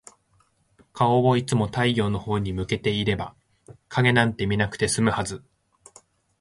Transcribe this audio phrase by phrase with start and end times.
[0.93, 3.35] 顔をいつも太陽のほうに向けていれば、
[3.87, 5.43] 影なんて見なくて済むはず。